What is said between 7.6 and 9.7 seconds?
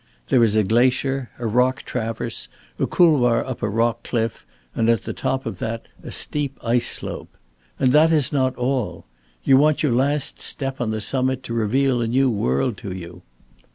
And that is not all. You